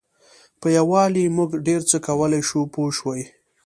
په 0.61 0.67
یووالي 0.77 1.25
موږ 1.37 1.51
ډېر 1.67 1.81
څه 1.89 1.97
کولای 2.07 2.41
شو 2.49 2.61
پوه 2.73 2.89
شوې!. 2.97 3.21